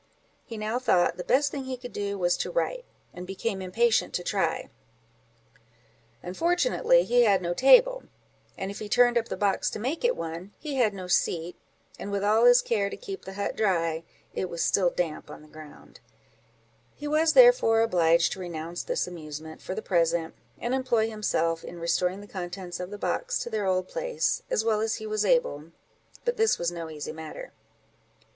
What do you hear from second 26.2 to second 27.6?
but this was no easy matter.